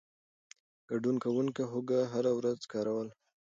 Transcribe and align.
ګډون 0.89 1.15
کوونکو 1.23 1.61
هوږه 1.71 1.99
هره 2.13 2.31
ورځ 2.37 2.59
کاروله. 2.71 3.13